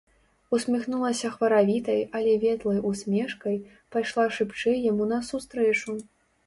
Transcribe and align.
Усміхнулася 0.57 1.31
хваравітай, 1.35 2.01
але 2.21 2.33
ветлай 2.45 2.79
усмешкай, 2.93 3.61
пайшла 3.97 4.27
шыбчэй 4.39 4.77
яму 4.93 5.03
насустрэчу. 5.15 5.91